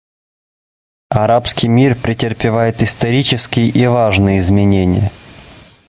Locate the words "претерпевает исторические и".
1.95-3.85